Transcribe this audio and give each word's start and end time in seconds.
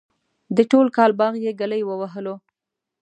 د 0.55 0.57
ټول 0.71 0.85
کال 0.97 1.11
باغ 1.19 1.33
یې 1.45 1.51
گلی 1.61 1.81
ووهلو. 1.85 2.35